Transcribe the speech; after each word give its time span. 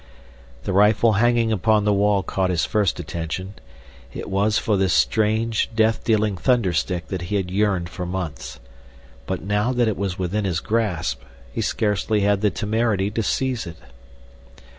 The 0.63 0.73
rifle 0.73 1.11
hanging 1.13 1.51
upon 1.51 1.85
the 1.85 1.93
wall 1.93 2.23
caught 2.23 2.49
his 2.49 2.65
first 2.65 2.99
attention; 2.99 3.53
it 4.11 4.31
was 4.31 4.57
for 4.57 4.75
this 4.75 4.93
strange, 4.93 5.69
death 5.75 6.03
dealing 6.03 6.37
thunder 6.37 6.73
stick 6.73 7.09
that 7.09 7.21
he 7.29 7.35
had 7.35 7.51
yearned 7.51 7.87
for 7.87 8.07
months; 8.07 8.59
but 9.27 9.43
now 9.43 9.71
that 9.73 9.87
it 9.87 9.97
was 9.97 10.17
within 10.17 10.43
his 10.43 10.59
grasp 10.59 11.21
he 11.53 11.61
scarcely 11.61 12.21
had 12.21 12.41
the 12.41 12.49
temerity 12.49 13.11
to 13.11 13.21
seize 13.21 13.67
it. 13.67 13.77